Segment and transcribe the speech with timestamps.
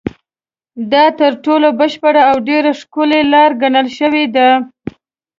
[0.91, 4.49] دا تر ټولو بشپړه او ډېره ښکلې لاره ګڼل شوې ده.